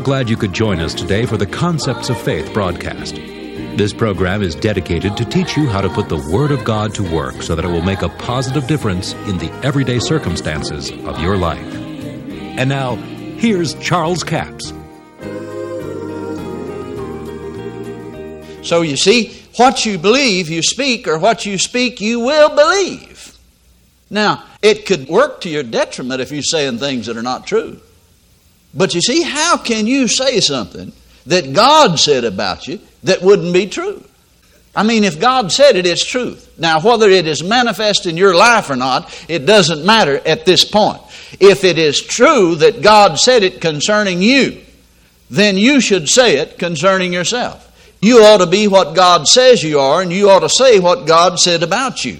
[0.00, 3.16] We're glad you could join us today for the Concepts of Faith broadcast.
[3.16, 7.02] This program is dedicated to teach you how to put the Word of God to
[7.02, 11.36] work so that it will make a positive difference in the everyday circumstances of your
[11.36, 11.74] life.
[11.74, 14.72] And now, here's Charles Capps.
[18.66, 23.36] So you see, what you believe, you speak, or what you speak, you will believe.
[24.08, 27.82] Now, it could work to your detriment if you're saying things that are not true.
[28.74, 30.92] But you see, how can you say something
[31.26, 34.04] that God said about you that wouldn't be true?
[34.74, 36.54] I mean, if God said it, it's truth.
[36.56, 40.64] Now, whether it is manifest in your life or not, it doesn't matter at this
[40.64, 41.02] point.
[41.40, 44.60] If it is true that God said it concerning you,
[45.28, 47.66] then you should say it concerning yourself.
[48.00, 51.06] You ought to be what God says you are, and you ought to say what
[51.06, 52.18] God said about you.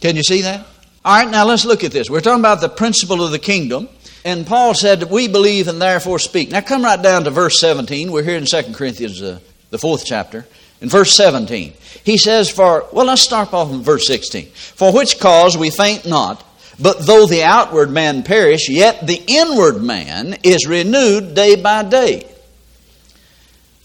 [0.00, 0.66] Can you see that?
[1.04, 2.08] All right, now let's look at this.
[2.08, 3.88] We're talking about the principle of the kingdom.
[4.24, 6.50] And Paul said, We believe and therefore speak.
[6.50, 8.10] Now come right down to verse 17.
[8.10, 9.38] We're here in 2 Corinthians, uh,
[9.70, 10.46] the fourth chapter.
[10.80, 11.72] In verse 17,
[12.04, 14.46] he says, For, well, let's start off in verse 16.
[14.48, 16.44] For which cause we faint not,
[16.80, 22.28] but though the outward man perish, yet the inward man is renewed day by day.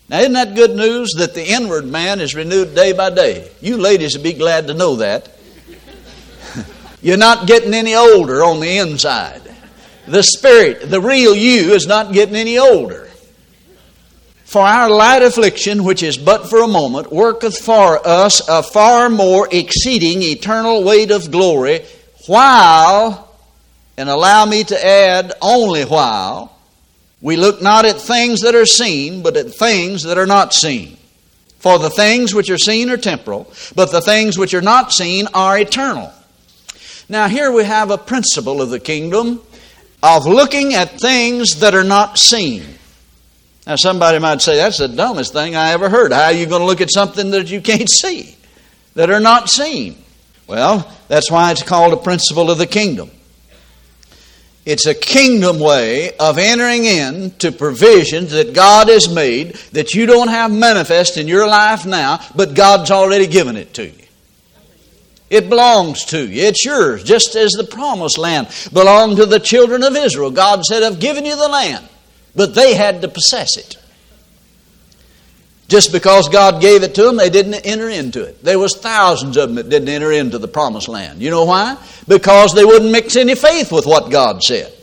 [0.09, 3.51] Now, isn't that good news that the inward man is renewed day by day?
[3.61, 5.37] You ladies would be glad to know that.
[7.01, 9.48] You're not getting any older on the inside.
[10.09, 13.05] The spirit, the real you, is not getting any older.
[14.43, 19.09] For our light affliction, which is but for a moment, worketh for us a far
[19.09, 21.85] more exceeding eternal weight of glory,
[22.25, 23.31] while,
[23.97, 26.57] and allow me to add, only while,
[27.21, 30.97] we look not at things that are seen, but at things that are not seen.
[31.59, 35.27] For the things which are seen are temporal, but the things which are not seen
[35.35, 36.11] are eternal.
[37.07, 39.41] Now, here we have a principle of the kingdom
[40.01, 42.63] of looking at things that are not seen.
[43.67, 46.11] Now, somebody might say, that's the dumbest thing I ever heard.
[46.11, 48.35] How are you going to look at something that you can't see,
[48.95, 49.95] that are not seen?
[50.47, 53.11] Well, that's why it's called a principle of the kingdom.
[54.65, 60.27] It's a kingdom way of entering into provisions that God has made that you don't
[60.27, 63.98] have manifest in your life now, but God's already given it to you.
[65.29, 66.43] It belongs to you.
[66.43, 70.31] It's yours, just as the promised land belonged to the children of Israel.
[70.31, 71.87] God said, I've given you the land,
[72.35, 73.77] but they had to possess it.
[75.67, 78.43] Just because God gave it to them, they didn't enter into it.
[78.43, 81.21] There was thousands of them that didn't enter into the promised land.
[81.21, 81.77] You know why?
[82.07, 84.73] Because they wouldn't mix any faith with what God said.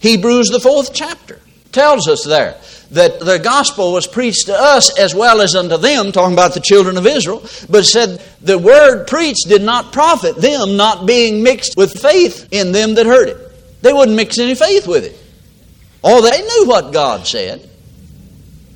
[0.00, 1.40] Hebrews the fourth chapter
[1.76, 2.58] tells us there
[2.90, 6.60] that the gospel was preached to us as well as unto them, talking about the
[6.60, 11.76] children of Israel, but said the word preached did not profit them, not being mixed
[11.76, 13.82] with faith in them that heard it.
[13.82, 15.16] They wouldn't mix any faith with it.
[16.02, 17.68] Oh, they knew what God said.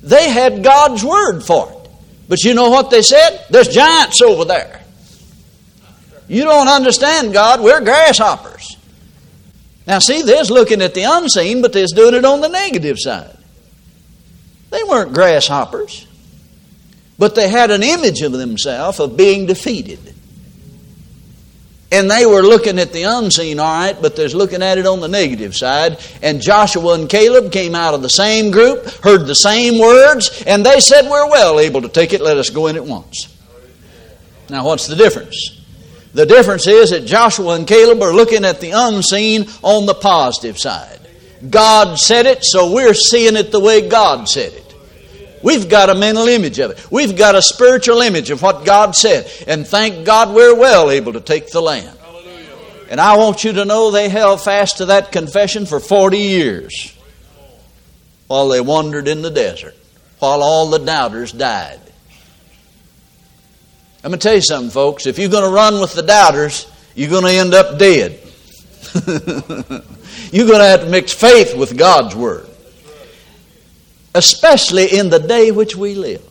[0.03, 1.89] They had God's word for it.
[2.29, 3.45] But you know what they said?
[3.49, 4.81] There's giants over there.
[6.27, 7.61] You don't understand God.
[7.61, 8.70] We're grasshoppers.
[9.87, 13.37] Now, see, they're looking at the unseen, but they're doing it on the negative side.
[14.69, 16.07] They weren't grasshoppers,
[17.17, 19.99] but they had an image of themselves of being defeated.
[21.93, 25.01] And they were looking at the unseen, all right, but they're looking at it on
[25.01, 25.99] the negative side.
[26.21, 30.65] And Joshua and Caleb came out of the same group, heard the same words, and
[30.65, 33.37] they said, We're well able to take it, let us go in at once.
[34.49, 35.60] Now, what's the difference?
[36.13, 40.57] The difference is that Joshua and Caleb are looking at the unseen on the positive
[40.57, 40.99] side.
[41.49, 44.61] God said it, so we're seeing it the way God said it.
[45.41, 46.91] We've got a mental image of it.
[46.91, 49.31] We've got a spiritual image of what God said.
[49.47, 51.97] And thank God we're well able to take the land.
[52.89, 56.95] And I want you to know they held fast to that confession for 40 years
[58.27, 59.75] while they wandered in the desert,
[60.19, 61.79] while all the doubters died.
[64.03, 65.05] I'm going to tell you something, folks.
[65.05, 68.19] If you're going to run with the doubters, you're going to end up dead.
[70.31, 72.47] you're going to have to mix faith with God's Word
[74.13, 76.25] especially in the day which we live.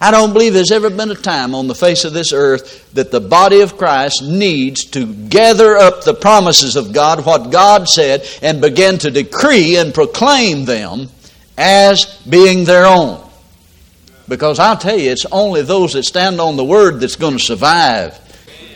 [0.00, 3.10] I don't believe there's ever been a time on the face of this earth that
[3.10, 8.24] the body of Christ needs to gather up the promises of God, what God said,
[8.40, 11.08] and begin to decree and proclaim them
[11.56, 13.27] as being their own.
[14.28, 17.42] Because I'll tell you, it's only those that stand on the Word that's going to
[17.42, 18.18] survive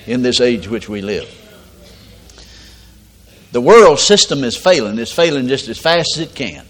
[0.06, 1.38] in this age which we live.
[3.52, 4.98] The world system is failing.
[4.98, 6.64] It's failing just as fast as it can.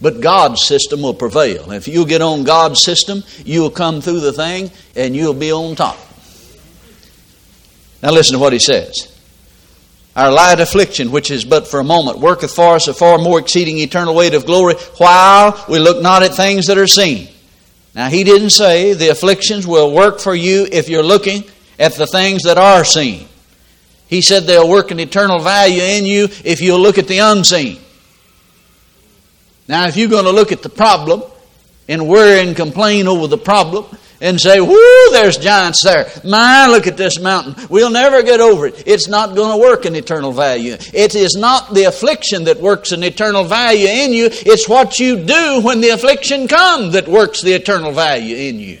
[0.00, 1.72] But God's system will prevail.
[1.72, 5.74] If you get on God's system, you'll come through the thing and you'll be on
[5.74, 5.98] top.
[8.02, 9.10] Now listen to what he says.
[10.14, 13.40] Our light affliction, which is but for a moment, worketh for us a far more
[13.40, 17.33] exceeding eternal weight of glory, while we look not at things that are seen.
[17.94, 21.44] Now, he didn't say the afflictions will work for you if you're looking
[21.78, 23.28] at the things that are seen.
[24.08, 27.78] He said they'll work an eternal value in you if you'll look at the unseen.
[29.68, 31.22] Now, if you're going to look at the problem
[31.88, 33.86] and worry and complain over the problem
[34.24, 36.10] and say, Whoo, there's giants there.
[36.24, 37.54] My, look at this mountain.
[37.68, 38.82] We'll never get over it.
[38.86, 40.78] It's not going to work an eternal value.
[40.94, 45.22] It is not the affliction that works an eternal value in you, it's what you
[45.22, 48.78] do when the affliction comes that works the eternal value in you.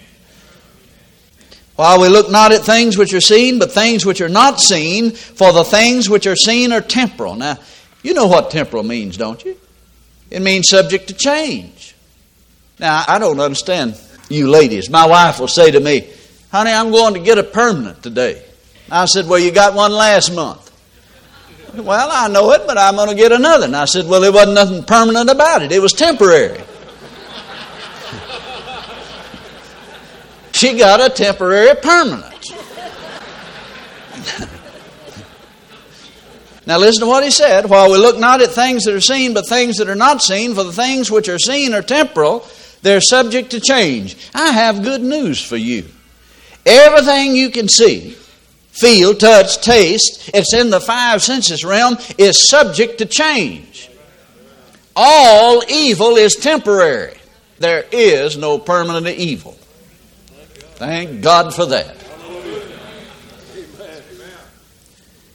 [1.76, 5.10] While we look not at things which are seen, but things which are not seen,
[5.10, 7.34] for the things which are seen are temporal.
[7.34, 7.58] Now,
[8.02, 9.58] you know what temporal means, don't you?
[10.30, 11.94] It means subject to change.
[12.78, 13.96] Now, I don't understand
[14.34, 14.90] you ladies.
[14.90, 16.10] My wife will say to me,
[16.50, 18.40] Honey, I'm going to get a permanent today.
[18.90, 20.70] I said, Well, you got one last month.
[21.74, 23.66] Well, I know it, but I'm going to get another.
[23.66, 26.62] And I said, Well, there wasn't nothing permanent about it, it was temporary.
[30.52, 32.30] she got a temporary permanent.
[36.66, 37.68] now, listen to what he said.
[37.68, 40.54] While we look not at things that are seen, but things that are not seen,
[40.54, 42.48] for the things which are seen are temporal,
[42.84, 44.14] they're subject to change.
[44.34, 45.86] I have good news for you.
[46.66, 48.10] Everything you can see,
[48.72, 53.90] feel, touch, taste, it's in the five senses realm, is subject to change.
[54.94, 57.16] All evil is temporary.
[57.58, 59.52] There is no permanent evil.
[60.76, 61.96] Thank God for that.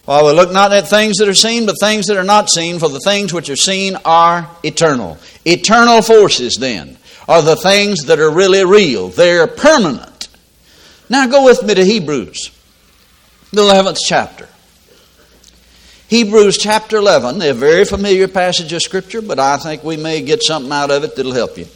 [0.05, 2.77] While we look not at things that are seen, but things that are not seen,
[2.77, 5.17] for the things which are seen are eternal.
[5.45, 6.98] Eternal forces, then,
[7.29, 9.09] are the things that are really real.
[9.09, 10.29] They're permanent.
[11.09, 12.49] Now go with me to Hebrews,
[13.51, 14.49] the 11th chapter.
[16.07, 20.41] Hebrews chapter 11, a very familiar passage of Scripture, but I think we may get
[20.41, 21.67] something out of it that'll help you.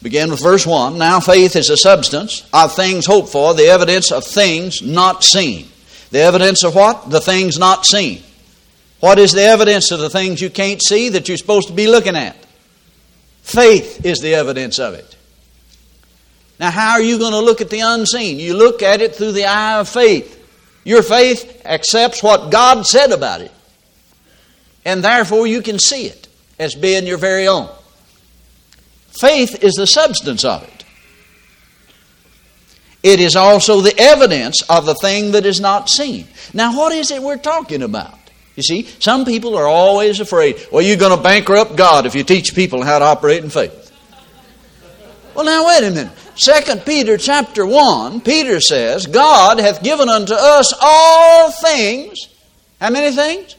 [0.00, 0.96] Begin with verse 1.
[0.96, 5.68] Now faith is a substance of things hoped for, the evidence of things not seen.
[6.10, 7.10] The evidence of what?
[7.10, 8.22] The things not seen.
[9.00, 11.88] What is the evidence of the things you can't see that you're supposed to be
[11.88, 12.41] looking at?
[13.42, 15.16] Faith is the evidence of it.
[16.58, 18.38] Now, how are you going to look at the unseen?
[18.38, 20.38] You look at it through the eye of faith.
[20.84, 23.52] Your faith accepts what God said about it,
[24.84, 26.28] and therefore you can see it
[26.58, 27.68] as being your very own.
[29.08, 30.84] Faith is the substance of it.
[33.02, 36.28] It is also the evidence of the thing that is not seen.
[36.54, 38.21] Now, what is it we're talking about?
[38.56, 42.22] You see, some people are always afraid, well, you're going to bankrupt God if you
[42.22, 43.90] teach people how to operate in faith.
[45.34, 46.12] Well, now, wait a minute.
[46.34, 52.28] Second Peter chapter 1, Peter says, God hath given unto us all things.
[52.80, 53.54] How many things?
[53.54, 53.56] things.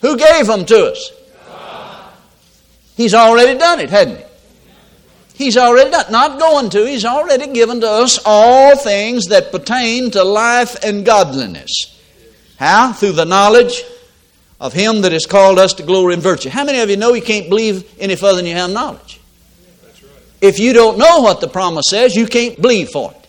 [0.00, 1.12] Who gave them to us?
[1.46, 2.12] God.
[2.96, 4.24] He's already done it, hadn't he?
[5.34, 10.10] He's already done, not going to, he's already given to us all things that pertain
[10.12, 11.91] to life and godliness.
[12.62, 12.92] How?
[12.92, 13.82] Through the knowledge
[14.60, 16.48] of Him that has called us to glory and virtue.
[16.48, 19.20] How many of you know you can't believe any further than you have knowledge?
[20.40, 23.28] If you don't know what the promise says, you can't believe for it.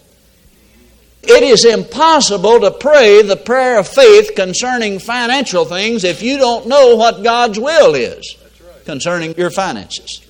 [1.24, 6.67] It is impossible to pray the prayer of faith concerning financial things if you don't
[6.67, 8.38] know what God's will is
[8.86, 10.22] concerning your finances.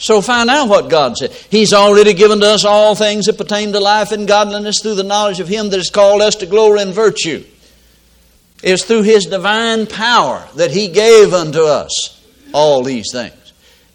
[0.00, 1.30] So find out what God said.
[1.50, 5.02] He's already given to us all things that pertain to life and godliness through the
[5.02, 7.44] knowledge of Him that has called us to glory and virtue.
[8.62, 12.18] It's through His divine power that He gave unto us
[12.54, 13.34] all these things.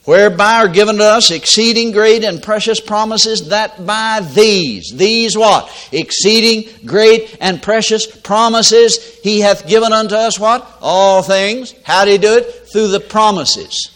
[0.04, 5.72] Whereby are given to us exceeding great and precious promises, that by these, these what?
[5.92, 10.72] Exceeding great and precious promises, He hath given unto us what?
[10.82, 11.74] All things.
[11.82, 12.70] How did He do it?
[12.72, 13.95] Through the promises.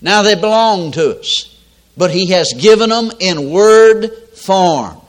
[0.00, 1.56] Now they belong to us,
[1.96, 5.00] but He has given them in word form.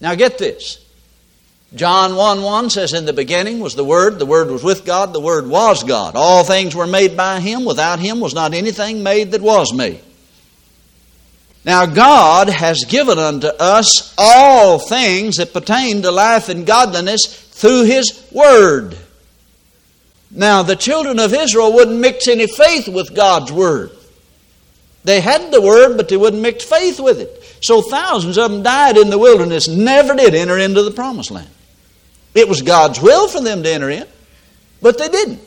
[0.00, 0.84] Now get this.
[1.74, 5.12] John 1 1 says, In the beginning was the Word, the Word was with God,
[5.12, 6.14] the Word was God.
[6.16, 7.64] All things were made by Him.
[7.64, 10.00] Without Him was not anything made that was made.
[11.64, 17.84] Now, God has given unto us all things that pertain to life and godliness through
[17.84, 18.96] His Word.
[20.30, 23.92] Now, the children of Israel wouldn't mix any faith with God's Word.
[25.04, 27.42] They had the Word, but they wouldn't mix faith with it.
[27.64, 31.48] So thousands of them died in the wilderness, never did enter into the promised land.
[32.34, 34.06] It was God's will for them to enter in,
[34.82, 35.40] but they didn't.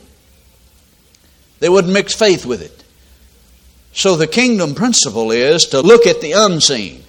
[1.60, 2.82] They wouldn't mix faith with it.
[3.92, 7.04] So the kingdom principle is to look at the unseen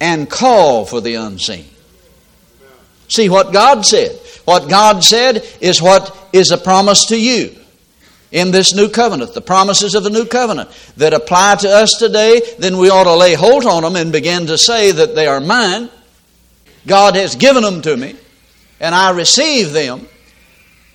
[0.00, 1.68] and call for the unseen.
[3.08, 4.12] See what God said.
[4.44, 7.58] What God said is what is a promise to you
[8.30, 12.42] in this new covenant, the promises of the new covenant that apply to us today,
[12.58, 15.40] then we ought to lay hold on them and begin to say that they are
[15.40, 15.88] mine.
[16.86, 18.16] God has given them to me,
[18.80, 20.06] and I receive them.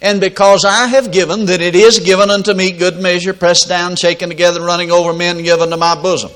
[0.01, 3.95] And because I have given, that it is given unto me good measure, pressed down,
[3.95, 6.31] shaken together, running over men, given to my bosom.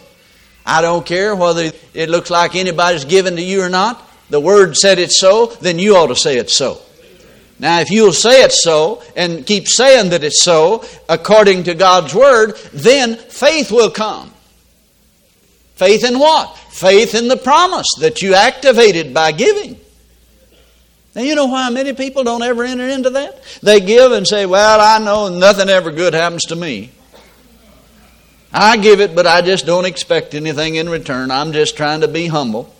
[0.66, 4.04] I don't care whether it looks like anybody's given to you or not.
[4.30, 6.82] The Word said it so, then you ought to say it so.
[7.60, 12.14] Now, if you'll say it so and keep saying that it's so according to God's
[12.14, 14.32] Word, then faith will come.
[15.76, 16.56] Faith in what?
[16.58, 19.80] Faith in the promise that you activated by giving.
[21.16, 23.44] Now, you know why many people don't ever enter into that?
[23.64, 26.92] They give and say, Well, I know nothing ever good happens to me.
[28.54, 31.32] I give it, but I just don't expect anything in return.
[31.32, 32.74] I'm just trying to be humble.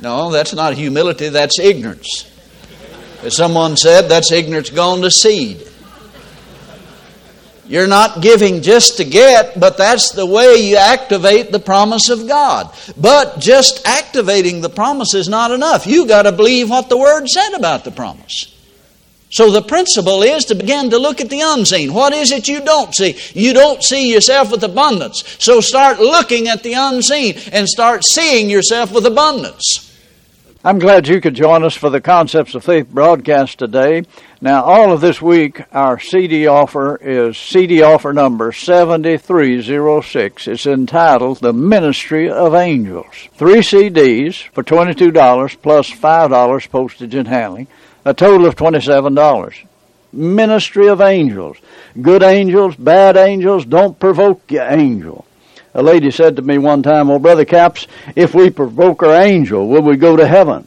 [0.00, 2.26] No, that's not humility, that's ignorance.
[3.22, 5.66] As someone said, that's ignorance gone to seed.
[7.66, 12.26] You're not giving just to get, but that's the way you activate the promise of
[12.26, 12.74] God.
[12.96, 15.86] But just activating the promise is not enough.
[15.86, 18.56] You got to believe what the Word said about the promise.
[19.28, 21.94] So the principle is to begin to look at the unseen.
[21.94, 23.16] What is it you don't see?
[23.34, 25.22] You don't see yourself with abundance.
[25.38, 29.89] So start looking at the unseen and start seeing yourself with abundance.
[30.62, 34.02] I'm glad you could join us for the Concepts of Faith broadcast today.
[34.42, 40.48] Now, all of this week, our CD offer is CD offer number 7306.
[40.48, 43.28] It's entitled The Ministry of Angels.
[43.36, 47.68] Three CDs for $22 plus $5 postage and handling,
[48.04, 49.66] a total of $27.
[50.12, 51.56] Ministry of Angels.
[52.02, 55.24] Good angels, bad angels, don't provoke your angel.
[55.72, 57.86] A lady said to me one time, Well, Brother Capps,
[58.16, 60.66] if we provoke our angel, will we go to heaven?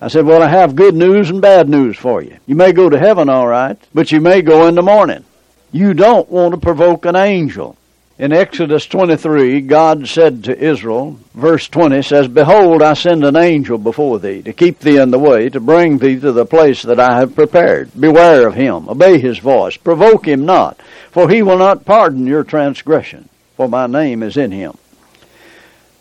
[0.00, 2.36] I said, Well, I have good news and bad news for you.
[2.46, 5.24] You may go to heaven, all right, but you may go in the morning.
[5.72, 7.76] You don't want to provoke an angel.
[8.18, 13.78] In Exodus 23, God said to Israel, verse 20 says, Behold, I send an angel
[13.78, 17.00] before thee to keep thee in the way, to bring thee to the place that
[17.00, 17.90] I have prepared.
[17.98, 22.44] Beware of him, obey his voice, provoke him not, for he will not pardon your
[22.44, 24.76] transgression for my name is in him.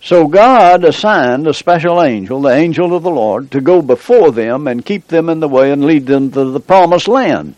[0.03, 4.67] So God assigned a special angel, the angel of the Lord, to go before them
[4.67, 7.55] and keep them in the way and lead them to the promised land.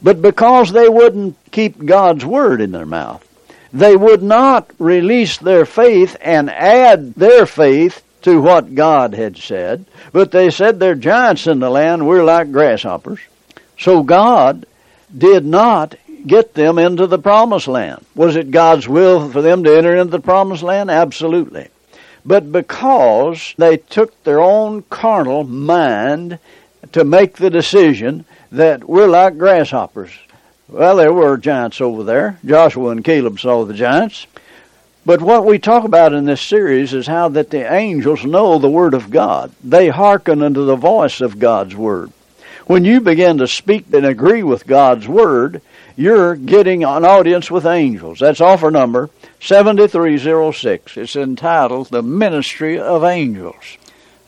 [0.00, 3.26] But because they wouldn't keep God's word in their mouth,
[3.72, 9.86] they would not release their faith and add their faith to what God had said,
[10.12, 13.20] but they said they're giants in the land, we're like grasshoppers.
[13.78, 14.66] So God
[15.16, 15.94] did not
[16.26, 18.04] get them into the promised land.
[18.14, 20.90] Was it God's will for them to enter into the promised land?
[20.90, 21.68] Absolutely.
[22.24, 26.38] But because they took their own carnal mind
[26.92, 30.10] to make the decision that we're like grasshoppers.
[30.68, 32.38] Well, there were giants over there.
[32.44, 34.26] Joshua and Caleb saw the giants.
[35.06, 38.68] But what we talk about in this series is how that the angels know the
[38.68, 39.50] Word of God.
[39.64, 42.12] They hearken unto the voice of God's Word.
[42.66, 45.62] When you begin to speak and agree with God's Word,
[46.00, 48.20] you're getting an audience with angels.
[48.20, 50.96] That's offer number 7306.
[50.96, 53.76] It's entitled The Ministry of Angels.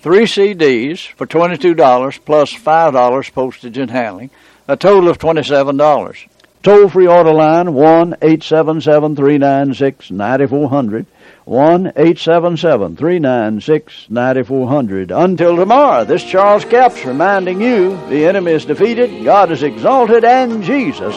[0.03, 4.29] Three CDs for $22 plus $5 postage and handling,
[4.69, 6.29] a total of $27.
[6.63, 11.07] Toll free order line 1 877 396 9400.
[11.47, 15.11] 1 877 396 9400.
[15.11, 20.63] Until tomorrow, this Charles Capps reminding you the enemy is defeated, God is exalted, and
[20.63, 21.17] Jesus